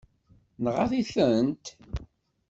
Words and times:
Nɣaḍ-itent? 0.63 1.65